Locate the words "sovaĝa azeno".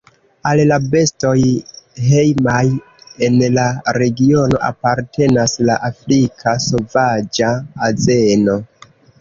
6.73-8.61